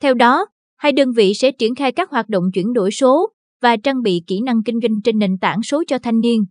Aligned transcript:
Theo 0.02 0.14
đó, 0.14 0.46
hai 0.76 0.92
đơn 0.92 1.12
vị 1.12 1.34
sẽ 1.34 1.52
triển 1.52 1.74
khai 1.74 1.92
các 1.92 2.10
hoạt 2.10 2.28
động 2.28 2.44
chuyển 2.54 2.72
đổi 2.72 2.90
số 2.90 3.32
và 3.62 3.76
trang 3.76 4.02
bị 4.02 4.22
kỹ 4.26 4.40
năng 4.40 4.62
kinh 4.62 4.80
doanh 4.82 5.02
trên 5.04 5.18
nền 5.18 5.38
tảng 5.38 5.62
số 5.62 5.84
cho 5.86 5.98
thanh 5.98 6.20
niên. 6.20 6.44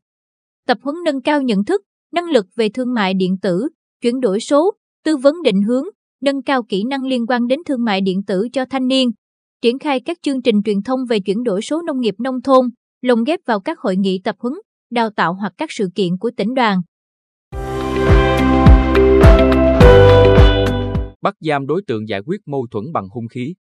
Tập 0.67 0.77
huấn 0.81 0.95
nâng 1.05 1.21
cao 1.21 1.41
nhận 1.41 1.65
thức, 1.65 1.81
năng 2.13 2.29
lực 2.29 2.45
về 2.55 2.69
thương 2.69 2.93
mại 2.93 3.13
điện 3.13 3.37
tử, 3.41 3.67
chuyển 4.01 4.19
đổi 4.19 4.39
số, 4.39 4.71
tư 5.05 5.17
vấn 5.17 5.35
định 5.43 5.61
hướng, 5.61 5.85
nâng 6.21 6.41
cao 6.41 6.63
kỹ 6.63 6.83
năng 6.83 7.03
liên 7.03 7.25
quan 7.27 7.47
đến 7.47 7.59
thương 7.65 7.83
mại 7.83 8.01
điện 8.01 8.23
tử 8.27 8.47
cho 8.53 8.65
thanh 8.65 8.87
niên, 8.87 9.11
triển 9.63 9.79
khai 9.79 9.99
các 9.99 10.17
chương 10.21 10.41
trình 10.41 10.61
truyền 10.65 10.81
thông 10.81 10.99
về 11.09 11.19
chuyển 11.19 11.43
đổi 11.43 11.61
số 11.61 11.81
nông 11.81 11.99
nghiệp 11.99 12.15
nông 12.19 12.41
thôn, 12.41 12.69
lồng 13.01 13.23
ghép 13.23 13.39
vào 13.45 13.59
các 13.59 13.79
hội 13.79 13.95
nghị 13.95 14.21
tập 14.23 14.35
huấn, 14.39 14.53
đào 14.91 15.09
tạo 15.15 15.33
hoặc 15.33 15.53
các 15.57 15.71
sự 15.71 15.89
kiện 15.95 16.17
của 16.19 16.31
tỉnh 16.37 16.53
đoàn. 16.53 16.81
Bắt 21.21 21.35
giam 21.39 21.67
đối 21.67 21.81
tượng 21.87 22.07
giải 22.07 22.21
quyết 22.25 22.41
mâu 22.45 22.67
thuẫn 22.71 22.85
bằng 22.93 23.07
hung 23.09 23.27
khí. 23.27 23.53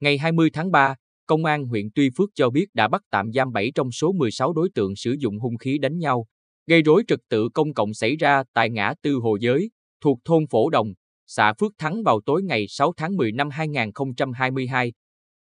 Ngày 0.00 0.18
20 0.18 0.50
tháng 0.52 0.70
3, 0.70 0.94
Công 1.26 1.44
an 1.44 1.66
huyện 1.66 1.88
Tuy 1.94 2.10
Phước 2.16 2.30
cho 2.34 2.50
biết 2.50 2.66
đã 2.74 2.88
bắt 2.88 3.02
tạm 3.10 3.32
giam 3.32 3.52
7 3.52 3.72
trong 3.74 3.90
số 3.92 4.12
16 4.12 4.52
đối 4.52 4.68
tượng 4.74 4.96
sử 4.96 5.14
dụng 5.18 5.38
hung 5.38 5.58
khí 5.58 5.78
đánh 5.78 5.98
nhau, 5.98 6.26
gây 6.66 6.82
rối 6.82 7.02
trật 7.08 7.18
tự 7.28 7.48
công 7.54 7.74
cộng 7.74 7.94
xảy 7.94 8.16
ra 8.16 8.42
tại 8.54 8.70
ngã 8.70 8.94
tư 9.02 9.14
Hồ 9.22 9.36
Giới, 9.40 9.70
thuộc 10.00 10.18
thôn 10.24 10.46
Phổ 10.50 10.70
Đồng, 10.70 10.92
xã 11.26 11.52
Phước 11.60 11.72
Thắng 11.78 12.02
vào 12.02 12.20
tối 12.26 12.42
ngày 12.42 12.64
6 12.68 12.92
tháng 12.96 13.16
10 13.16 13.32
năm 13.32 13.50
2022. 13.50 14.92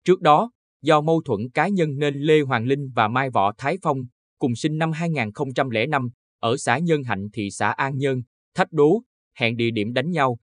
Trước 0.05 0.21
đó, 0.21 0.51
do 0.81 1.01
mâu 1.01 1.21
thuẫn 1.21 1.39
cá 1.53 1.67
nhân 1.67 1.99
nên 1.99 2.15
Lê 2.15 2.41
Hoàng 2.41 2.65
Linh 2.65 2.91
và 2.95 3.07
Mai 3.07 3.29
Võ 3.29 3.53
Thái 3.57 3.77
Phong, 3.81 3.97
cùng 4.39 4.55
sinh 4.55 4.77
năm 4.77 4.91
2005, 4.91 6.09
ở 6.39 6.57
xã 6.57 6.77
Nhân 6.77 7.03
Hạnh 7.03 7.27
thị 7.33 7.49
xã 7.51 7.69
An 7.71 7.97
Nhơn, 7.97 8.21
thách 8.55 8.71
đố, 8.71 9.01
hẹn 9.37 9.57
địa 9.57 9.71
điểm 9.71 9.93
đánh 9.93 10.11
nhau. 10.11 10.37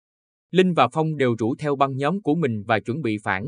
Linh 0.51 0.73
và 0.73 0.87
Phong 0.87 1.17
đều 1.17 1.35
rủ 1.39 1.55
theo 1.55 1.75
băng 1.75 1.97
nhóm 1.97 2.21
của 2.21 2.35
mình 2.35 2.63
và 2.67 2.79
chuẩn 2.79 3.01
bị 3.01 3.17
phản, 3.23 3.45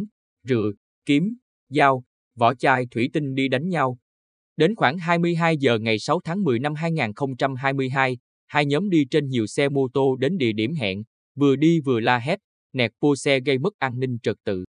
rựa, 0.47 0.71
kiếm, 1.05 1.37
dao, 1.69 2.03
vỏ 2.35 2.53
chai 2.53 2.87
thủy 2.91 3.09
tinh 3.13 3.35
đi 3.35 3.47
đánh 3.47 3.69
nhau. 3.69 3.97
Đến 4.57 4.75
khoảng 4.75 4.97
22 4.97 5.57
giờ 5.57 5.79
ngày 5.79 5.99
6 5.99 6.19
tháng 6.23 6.43
10 6.43 6.59
năm 6.59 6.75
2022, 6.75 8.17
hai 8.47 8.65
nhóm 8.65 8.89
đi 8.89 9.05
trên 9.11 9.27
nhiều 9.27 9.47
xe 9.47 9.69
mô 9.69 9.87
tô 9.93 10.15
đến 10.15 10.37
địa 10.37 10.51
điểm 10.51 10.73
hẹn, 10.73 11.03
vừa 11.35 11.55
đi 11.55 11.79
vừa 11.79 11.99
la 11.99 12.19
hét, 12.19 12.39
nẹt 12.73 12.91
pô 13.01 13.15
xe 13.15 13.39
gây 13.39 13.57
mất 13.57 13.73
an 13.79 13.99
ninh 13.99 14.17
trật 14.23 14.35
tự. 14.43 14.65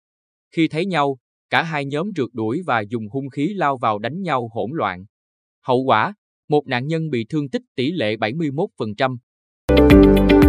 Khi 0.51 0.69
thấy 0.69 0.87
nhau, 0.87 1.19
cả 1.51 1.63
hai 1.63 1.85
nhóm 1.85 2.11
rượt 2.17 2.29
đuổi 2.33 2.63
và 2.67 2.81
dùng 2.81 3.09
hung 3.09 3.29
khí 3.29 3.55
lao 3.55 3.77
vào 3.77 3.99
đánh 3.99 4.23
nhau 4.23 4.51
hỗn 4.53 4.71
loạn. 4.75 5.05
Hậu 5.67 5.83
quả, 5.83 6.15
một 6.49 6.67
nạn 6.67 6.87
nhân 6.87 7.11
bị 7.11 7.27
thương 7.29 7.49
tích 7.49 7.63
tỷ 7.77 7.91
lệ 7.91 8.17
71%. 8.17 10.44